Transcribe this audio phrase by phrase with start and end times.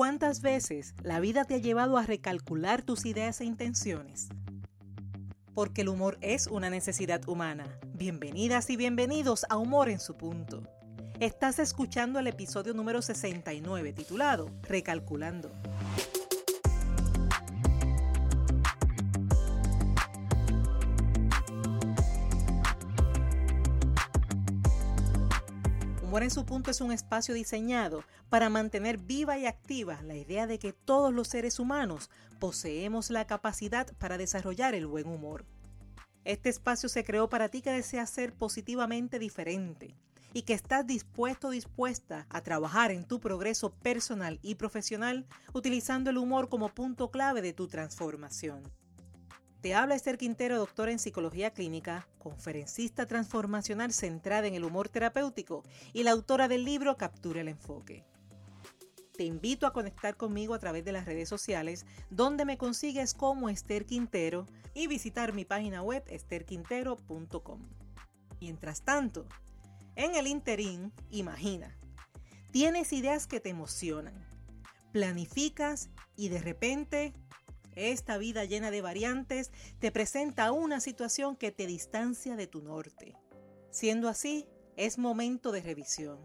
[0.00, 4.30] ¿Cuántas veces la vida te ha llevado a recalcular tus ideas e intenciones?
[5.52, 7.78] Porque el humor es una necesidad humana.
[7.92, 10.62] Bienvenidas y bienvenidos a Humor en su punto.
[11.20, 15.50] Estás escuchando el episodio número 69 titulado Recalculando.
[26.22, 30.58] En su punto es un espacio diseñado para mantener viva y activa la idea de
[30.58, 35.46] que todos los seres humanos poseemos la capacidad para desarrollar el buen humor.
[36.24, 39.96] Este espacio se creó para ti que deseas ser positivamente diferente
[40.34, 46.10] y que estás dispuesto o dispuesta a trabajar en tu progreso personal y profesional utilizando
[46.10, 48.62] el humor como punto clave de tu transformación.
[49.60, 55.64] Te habla Esther Quintero, doctora en psicología clínica, conferencista transformacional centrada en el humor terapéutico
[55.92, 58.06] y la autora del libro Captura el Enfoque.
[59.18, 63.50] Te invito a conectar conmigo a través de las redes sociales, donde me consigues como
[63.50, 67.68] Esther Quintero y visitar mi página web esterquintero.com.
[68.40, 69.26] Mientras tanto,
[69.94, 71.76] en el interín, imagina,
[72.50, 74.14] tienes ideas que te emocionan,
[74.90, 77.12] planificas y de repente
[77.74, 83.16] esta vida llena de variantes te presenta una situación que te distancia de tu norte.
[83.70, 86.18] Siendo así, es momento de revisión.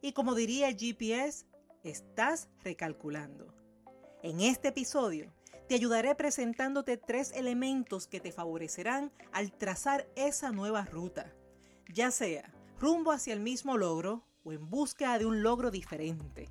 [0.00, 1.46] Y como diría el GPS,
[1.84, 3.54] estás recalculando.
[4.22, 5.32] En este episodio
[5.68, 11.32] te ayudaré presentándote tres elementos que te favorecerán al trazar esa nueva ruta,
[11.88, 16.48] ya sea rumbo hacia el mismo logro o en búsqueda de un logro diferente.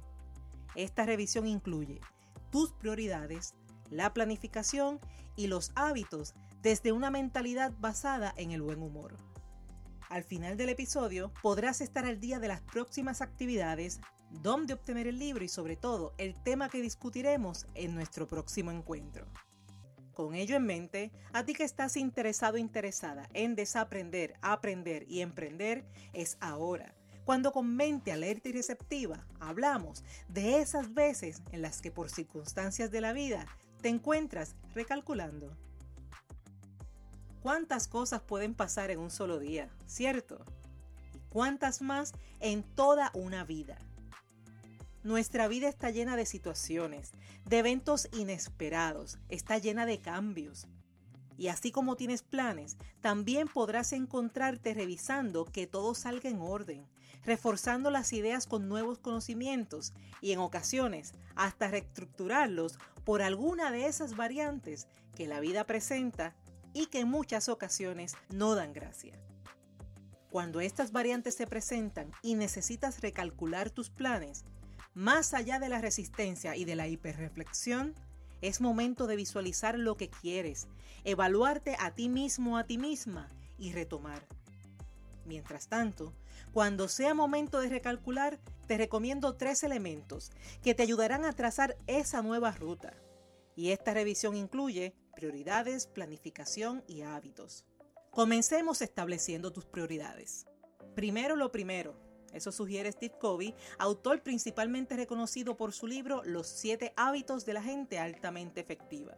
[0.75, 2.00] Esta revisión incluye
[2.52, 3.53] tus prioridades,
[3.92, 5.00] la planificación
[5.36, 9.16] y los hábitos desde una mentalidad basada en el buen humor.
[10.09, 15.19] Al final del episodio podrás estar al día de las próximas actividades, dónde obtener el
[15.19, 19.25] libro y sobre todo el tema que discutiremos en nuestro próximo encuentro.
[20.14, 25.85] Con ello en mente, a ti que estás interesado interesada en desaprender, aprender y emprender,
[26.13, 26.94] es ahora
[27.24, 32.91] cuando con mente alerta y receptiva hablamos de esas veces en las que por circunstancias
[32.91, 33.46] de la vida
[33.81, 35.56] te encuentras recalculando.
[37.42, 40.46] ¿Cuántas cosas pueden pasar en un solo día, cierto?
[41.16, 43.78] ¿Y cuántas más en toda una vida?
[45.03, 47.12] Nuestra vida está llena de situaciones,
[47.46, 50.68] de eventos inesperados, está llena de cambios.
[51.41, 56.85] Y así como tienes planes, también podrás encontrarte revisando que todo salga en orden,
[57.25, 59.91] reforzando las ideas con nuevos conocimientos
[60.22, 64.85] y en ocasiones hasta reestructurarlos por alguna de esas variantes
[65.16, 66.35] que la vida presenta
[66.74, 69.19] y que en muchas ocasiones no dan gracia.
[70.30, 74.46] Cuando estas variantes se presentan y necesitas recalcular tus planes,
[74.94, 77.96] más allá de la resistencia y de la hiperreflexión,
[78.41, 80.68] es momento de visualizar lo que quieres,
[81.03, 84.28] evaluarte a ti mismo a ti misma y retomar.
[85.25, 86.13] Mientras tanto,
[86.51, 90.31] cuando sea momento de recalcular, te recomiendo tres elementos
[90.63, 92.94] que te ayudarán a trazar esa nueva ruta.
[93.56, 97.66] Y esta revisión incluye prioridades, planificación y hábitos.
[98.09, 100.46] Comencemos estableciendo tus prioridades.
[100.96, 101.96] Primero lo primero,
[102.34, 107.64] eso sugiere Steve Covey, autor principalmente reconocido por su libro Los siete hábitos de la
[107.64, 109.16] gente altamente efectiva.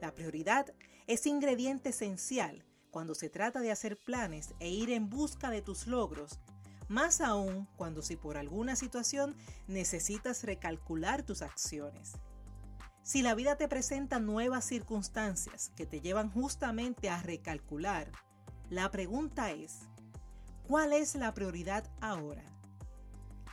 [0.00, 0.72] La prioridad
[1.06, 5.86] es ingrediente esencial cuando se trata de hacer planes e ir en busca de tus
[5.86, 6.40] logros,
[6.88, 9.34] más aún cuando si por alguna situación
[9.66, 12.12] necesitas recalcular tus acciones.
[13.02, 18.12] Si la vida te presenta nuevas circunstancias que te llevan justamente a recalcular,
[18.70, 19.80] la pregunta es,
[20.72, 22.42] ¿Cuál es la prioridad ahora?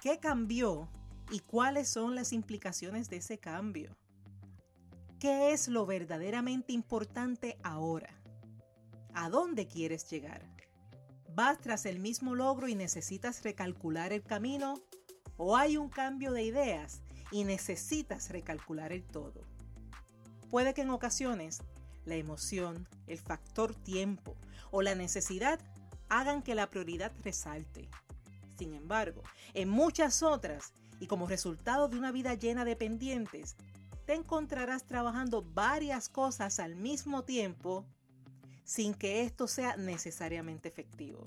[0.02, 0.88] ¿Qué cambió
[1.30, 3.98] y cuáles son las implicaciones de ese cambio?
[5.20, 8.18] ¿Qué es lo verdaderamente importante ahora?
[9.14, 10.50] ¿A dónde quieres llegar?
[11.36, 14.76] ¿Vas tras el mismo logro y necesitas recalcular el camino?
[15.36, 17.02] ¿O hay un cambio de ideas
[17.34, 19.42] y necesitas recalcular el todo?
[20.50, 21.64] Puede que en ocasiones
[22.06, 24.38] la emoción, el factor tiempo
[24.72, 25.60] o la necesidad
[26.10, 27.90] hagan que la prioridad resalte.
[28.58, 29.24] Sin embargo,
[29.54, 33.56] en muchas otras, y como resultado de una vida llena de pendientes,
[34.06, 37.86] te encontrarás trabajando varias cosas al mismo tiempo
[38.64, 41.24] sin que esto sea necesariamente efectivo.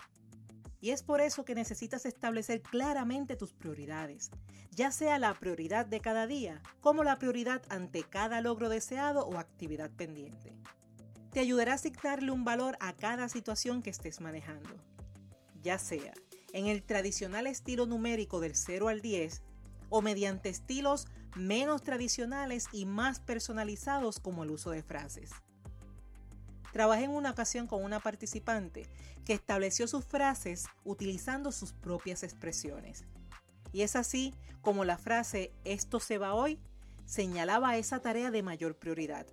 [0.80, 4.30] Y es por eso que necesitas establecer claramente tus prioridades,
[4.72, 9.38] ya sea la prioridad de cada día como la prioridad ante cada logro deseado o
[9.38, 10.52] actividad pendiente
[11.32, 14.70] te ayudará a asignarle un valor a cada situación que estés manejando.
[15.62, 16.12] Ya sea
[16.52, 19.42] en el tradicional estilo numérico del 0 al 10
[19.88, 25.30] o mediante estilos menos tradicionales y más personalizados como el uso de frases.
[26.72, 28.86] Trabajé en una ocasión con una participante
[29.24, 33.04] que estableció sus frases utilizando sus propias expresiones.
[33.72, 36.58] Y es así como la frase esto se va hoy
[37.04, 39.26] señalaba esa tarea de mayor prioridad.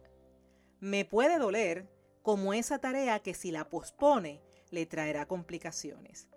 [0.79, 1.89] Me puede doler
[2.21, 4.41] como esa tarea que si la pospone
[4.71, 6.27] le traerá complicaciones.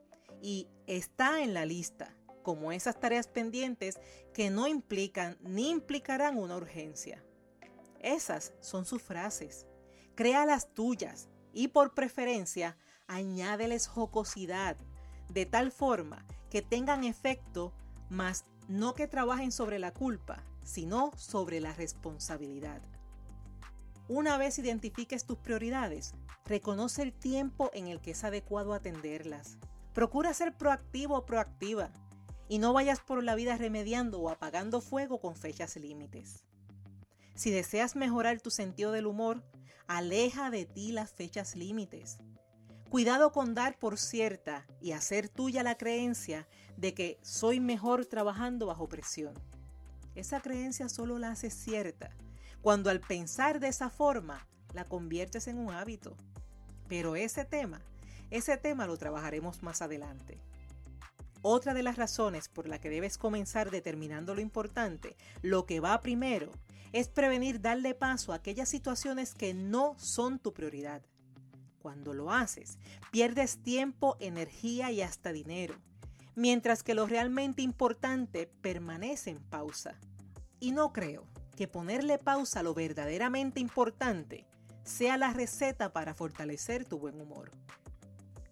[0.41, 4.01] Y está en la lista como esas tareas pendientes
[4.35, 7.23] que no implican ni implicarán una urgencia.
[8.01, 9.67] Esas son sus frases.
[10.17, 14.77] Crea las tuyas y por preferencia añádeles jocosidad,
[15.29, 17.73] de tal forma que tengan efecto,
[18.11, 22.83] mas no que trabajen sobre la culpa, sino sobre la responsabilidad.
[24.09, 26.13] Una vez identifiques tus prioridades,
[26.45, 29.59] reconoce el tiempo en el que es adecuado atenderlas.
[29.95, 31.91] Procura ser proactivo o proactiva
[32.49, 36.45] y no vayas por la vida remediando o apagando fuego con fechas límites.
[37.37, 39.45] Si deseas mejorar tu sentido del humor,
[39.87, 42.19] aleja de ti las fechas límites.
[42.91, 48.67] Cuidado con dar por cierta y hacer tuya la creencia de que soy mejor trabajando
[48.67, 49.33] bajo presión.
[50.17, 52.11] Esa creencia solo la haces cierta
[52.63, 56.17] cuando al pensar de esa forma la conviertes en un hábito.
[56.89, 57.83] Pero ese tema,
[58.31, 60.39] ese tema lo trabajaremos más adelante.
[61.43, 66.01] Otra de las razones por la que debes comenzar determinando lo importante, lo que va
[66.01, 66.53] primero,
[66.93, 71.03] es prevenir darle paso a aquellas situaciones que no son tu prioridad.
[71.81, 72.79] Cuando lo haces,
[73.11, 75.75] pierdes tiempo, energía y hasta dinero,
[76.37, 79.99] mientras que lo realmente importante permanece en pausa.
[80.61, 81.32] Y no creo
[81.63, 84.49] que ponerle pausa a lo verdaderamente importante
[84.83, 87.53] sea la receta para fortalecer tu buen humor.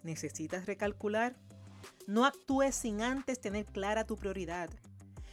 [0.04, 1.34] ¿Necesitas recalcular?
[2.06, 4.70] No actúes sin antes tener clara tu prioridad.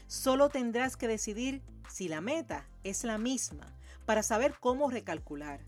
[0.08, 3.68] Solo tendrás que decidir si la meta es la misma
[4.08, 5.60] para saber cómo recalcular.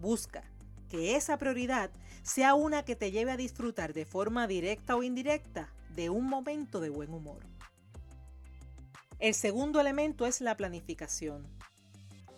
[0.00, 0.42] Busca
[0.88, 1.92] que esa prioridad
[2.24, 6.80] sea una que te lleve a disfrutar de forma directa o indirecta de un momento
[6.80, 7.46] de buen humor.
[9.20, 11.46] El segundo elemento es la planificación.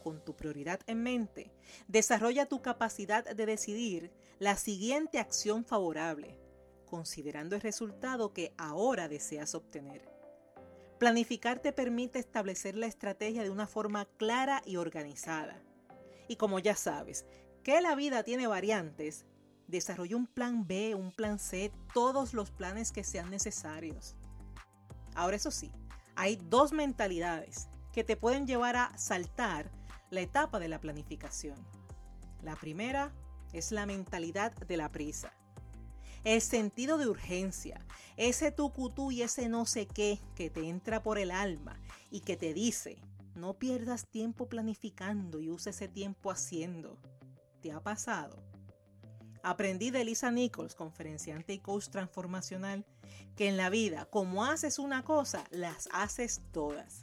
[0.02, 1.52] Con tu prioridad en mente,
[1.88, 6.38] desarrolla tu capacidad de decidir la siguiente acción favorable,
[6.84, 10.08] considerando el resultado que ahora deseas obtener.
[10.98, 15.60] Planificar te permite establecer la estrategia de una forma clara y organizada.
[16.28, 17.26] Y como ya sabes
[17.62, 19.24] que la vida tiene variantes,
[19.66, 24.14] desarrolla un plan B, un plan C, todos los planes que sean necesarios.
[25.14, 25.72] Ahora eso sí,
[26.16, 29.70] hay dos mentalidades que te pueden llevar a saltar
[30.10, 31.56] la etapa de la planificación.
[32.42, 33.12] La primera
[33.52, 35.32] es la mentalidad de la prisa
[36.26, 37.86] el sentido de urgencia,
[38.16, 41.78] ese tucutú y ese no sé qué que te entra por el alma
[42.10, 42.98] y que te dice,
[43.36, 46.98] no pierdas tiempo planificando y use ese tiempo haciendo.
[47.62, 48.42] ¿Te ha pasado?
[49.46, 52.84] Aprendí de Lisa Nichols, conferenciante y coach transformacional,
[53.36, 57.02] que en la vida, como haces una cosa, las haces todas.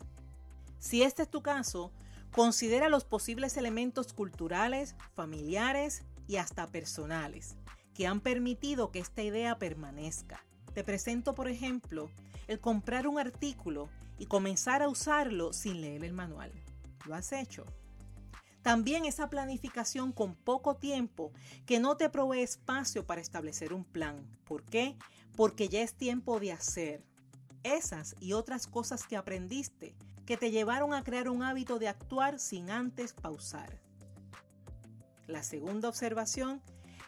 [0.77, 1.93] Si este es tu caso,
[2.33, 7.55] considera los posibles elementos culturales, familiares y hasta personales
[7.93, 10.43] que han permitido que esta idea permanezca.
[10.73, 12.09] Te presento, por ejemplo,
[12.49, 13.87] el comprar un artículo
[14.17, 16.51] y comenzar a usarlo sin leer el manual.
[17.05, 17.65] ¿Lo has hecho?
[18.63, 21.31] También esa planificación con poco tiempo
[21.65, 24.25] que no te provee espacio para establecer un plan.
[24.45, 24.95] ¿Por qué?
[25.35, 27.03] Porque ya es tiempo de hacer
[27.63, 32.39] esas y otras cosas que aprendiste que te llevaron a crear un hábito de actuar
[32.39, 33.81] sin antes pausar.
[35.27, 36.61] La segunda observación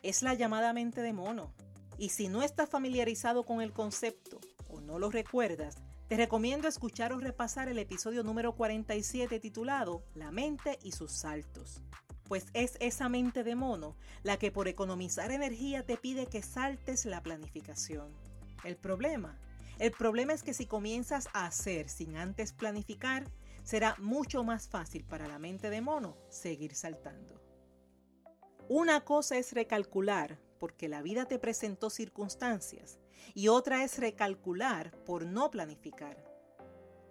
[0.03, 1.53] es la llamada mente de mono.
[1.97, 7.13] Y si no estás familiarizado con el concepto o no lo recuerdas, te recomiendo escuchar
[7.13, 11.81] o repasar el episodio número 47 titulado La mente y sus saltos.
[12.25, 17.05] Pues es esa mente de mono la que por economizar energía te pide que saltes
[17.05, 18.13] la planificación.
[18.63, 19.39] El problema,
[19.79, 23.31] el problema es que si comienzas a hacer sin antes planificar,
[23.63, 27.41] será mucho más fácil para la mente de mono seguir saltando.
[28.69, 33.00] Una cosa es recalcular porque la vida te presentó circunstancias
[33.34, 36.24] y otra es recalcular por no planificar.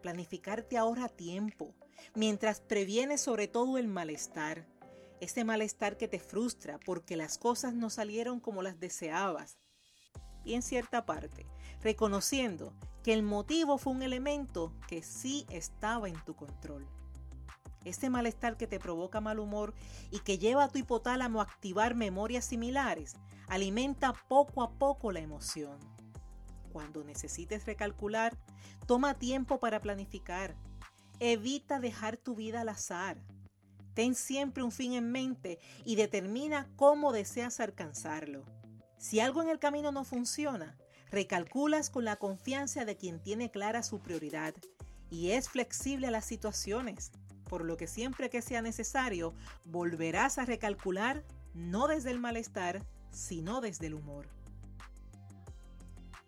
[0.03, 1.75] Planificar te ahorra tiempo,
[2.15, 4.67] mientras previene sobre todo el malestar,
[5.21, 9.59] ese malestar que te frustra porque las cosas no salieron como las deseabas.
[10.45, 11.47] Y en cierta parte,
[11.81, 16.87] reconociendo que el motivo fue un elemento que sí estaba en tu control
[17.85, 19.75] ese malestar que te provoca mal humor
[20.11, 23.17] y que lleva a tu hipotálamo a activar memorias similares,
[23.49, 25.79] alimenta poco a poco la emoción.
[26.75, 28.37] Cuando necesites recalcular,
[28.89, 30.57] toma tiempo para planificar.
[31.21, 33.17] Evita dejar tu vida al azar.
[33.95, 38.45] Ten siempre un fin en mente y determina cómo deseas alcanzarlo.
[38.99, 40.77] Si algo en el camino no funciona,
[41.13, 44.53] recalculas con la confianza de quien tiene clara su prioridad
[45.11, 47.13] y es flexible a las situaciones,
[47.49, 49.33] por lo que siempre que sea necesario
[49.65, 51.23] volverás a recalcular
[51.55, 54.27] no desde el malestar, sino desde el humor.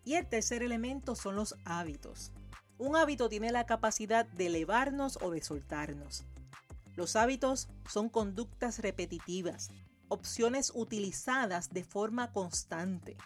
[0.07, 2.31] Y el tercer elemento son los hábitos.
[2.77, 6.23] Un hábito tiene la capacidad de elevarnos o de soltarnos.
[6.95, 9.69] Los hábitos son conductas repetitivas,
[10.07, 13.17] opciones utilizadas de forma constante,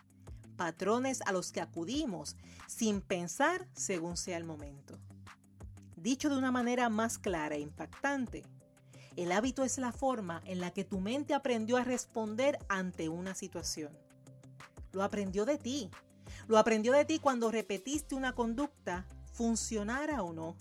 [0.57, 2.35] patrones a los que acudimos
[2.65, 4.97] sin pensar según sea el momento.
[5.97, 8.43] Dicho de una manera más clara e impactante,
[9.17, 13.35] el hábito es la forma en la que tu mente aprendió a responder ante una
[13.35, 13.95] situación.
[14.93, 15.91] Lo aprendió de ti.
[16.47, 20.55] Lo aprendió de ti cuando repetiste una conducta, funcionara o no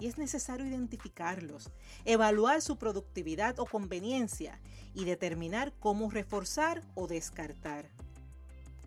[0.00, 1.70] y es necesario identificarlos,
[2.06, 4.58] evaluar su productividad o conveniencia
[4.94, 7.90] y determinar cómo reforzar o descartar.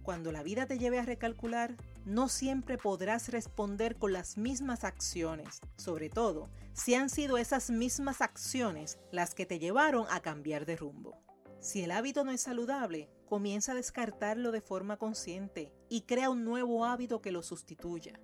[0.02, 5.62] Cuando la vida te lleve a recalcular, no siempre podrás responder con las mismas acciones,
[5.78, 10.76] sobre todo si han sido esas mismas acciones las que te llevaron a cambiar de
[10.76, 11.16] rumbo.
[11.62, 16.44] Si el hábito no es saludable, comienza a descartarlo de forma consciente y crea un
[16.44, 18.20] nuevo hábito que lo sustituya.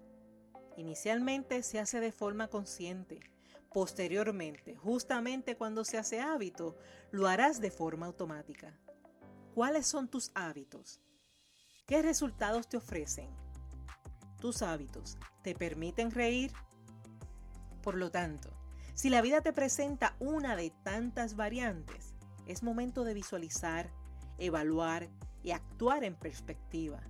[0.77, 3.19] Inicialmente se hace de forma consciente.
[3.71, 6.77] Posteriormente, justamente cuando se hace hábito,
[7.11, 8.79] lo harás de forma automática.
[9.53, 11.01] ¿Cuáles son tus hábitos?
[11.85, 13.29] ¿Qué resultados te ofrecen?
[14.39, 16.53] Tus hábitos te permiten reír.
[17.81, 18.49] Por lo tanto,
[18.93, 22.13] si la vida te presenta una de tantas variantes,
[22.47, 23.91] es momento de visualizar,
[24.39, 25.09] evaluar
[25.43, 27.01] y actuar en perspectiva.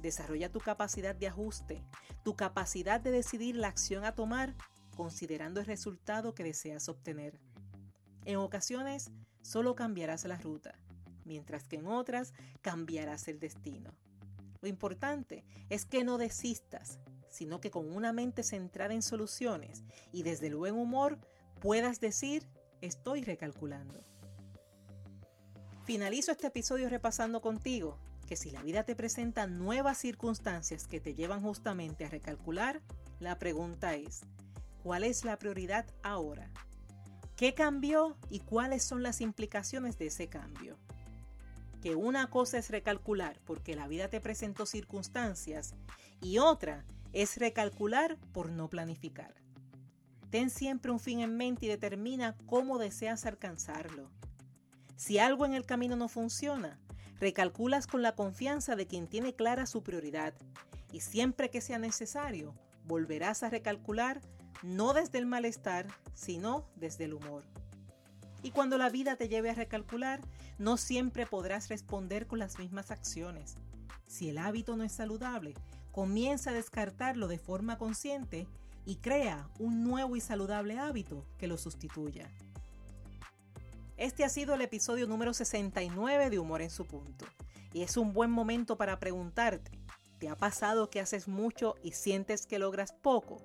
[0.00, 1.82] Desarrolla tu capacidad de ajuste,
[2.22, 4.54] tu capacidad de decidir la acción a tomar
[4.96, 7.40] considerando el resultado que deseas obtener.
[8.24, 9.10] En ocasiones
[9.42, 10.78] solo cambiarás la ruta,
[11.24, 12.32] mientras que en otras
[12.62, 13.90] cambiarás el destino.
[14.60, 16.98] Lo importante es que no desistas,
[17.28, 19.82] sino que con una mente centrada en soluciones
[20.12, 21.18] y desde el buen humor
[21.60, 22.48] puedas decir
[22.80, 24.04] estoy recalculando.
[25.84, 31.14] Finalizo este episodio repasando contigo que si la vida te presenta nuevas circunstancias que te
[31.14, 32.80] llevan justamente a recalcular,
[33.20, 34.22] la pregunta es,
[34.82, 36.50] ¿cuál es la prioridad ahora?
[37.36, 40.78] ¿Qué cambió y cuáles son las implicaciones de ese cambio?
[41.82, 45.74] Que una cosa es recalcular porque la vida te presentó circunstancias
[46.22, 49.34] y otra es recalcular por no planificar.
[50.30, 54.10] Ten siempre un fin en mente y determina cómo deseas alcanzarlo.
[54.96, 56.78] Si algo en el camino no funciona,
[57.20, 60.34] Recalculas con la confianza de quien tiene clara su prioridad
[60.92, 62.54] y siempre que sea necesario,
[62.86, 64.20] volverás a recalcular
[64.62, 67.44] no desde el malestar, sino desde el humor.
[68.42, 70.20] Y cuando la vida te lleve a recalcular,
[70.58, 73.54] no siempre podrás responder con las mismas acciones.
[74.06, 75.54] Si el hábito no es saludable,
[75.92, 78.46] comienza a descartarlo de forma consciente
[78.84, 82.28] y crea un nuevo y saludable hábito que lo sustituya.
[83.96, 87.26] Este ha sido el episodio número 69 de Humor en su punto.
[87.72, 89.70] Y es un buen momento para preguntarte,
[90.18, 93.40] ¿te ha pasado que haces mucho y sientes que logras poco?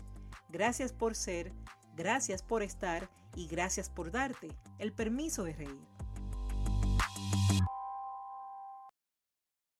[0.48, 1.52] Gracias por ser,
[1.96, 5.93] gracias por estar y gracias por darte el permiso de reír.